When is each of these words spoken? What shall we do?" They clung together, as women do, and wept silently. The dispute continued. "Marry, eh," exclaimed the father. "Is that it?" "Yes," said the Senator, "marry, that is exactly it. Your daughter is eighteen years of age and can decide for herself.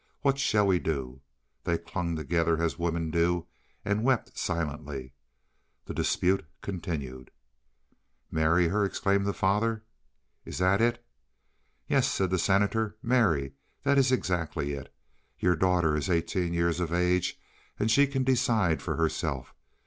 What 0.21 0.39
shall 0.39 0.65
we 0.65 0.79
do?" 0.79 1.21
They 1.63 1.77
clung 1.77 2.15
together, 2.15 2.59
as 2.59 2.79
women 2.79 3.11
do, 3.11 3.45
and 3.85 4.03
wept 4.03 4.35
silently. 4.35 5.13
The 5.85 5.93
dispute 5.93 6.43
continued. 6.63 7.29
"Marry, 8.31 8.67
eh," 8.67 8.83
exclaimed 8.83 9.27
the 9.27 9.31
father. 9.33 9.83
"Is 10.43 10.57
that 10.57 10.81
it?" 10.81 11.05
"Yes," 11.87 12.09
said 12.11 12.31
the 12.31 12.39
Senator, 12.39 12.97
"marry, 13.03 13.53
that 13.83 13.99
is 13.99 14.11
exactly 14.11 14.73
it. 14.73 14.91
Your 15.37 15.55
daughter 15.55 15.95
is 15.95 16.09
eighteen 16.09 16.51
years 16.51 16.79
of 16.79 16.91
age 16.91 17.39
and 17.77 17.87
can 17.87 18.23
decide 18.23 18.81
for 18.81 18.95
herself. 18.95 19.53